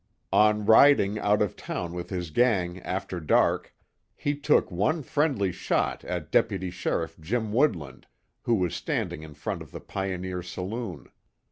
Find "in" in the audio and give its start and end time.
9.21-9.35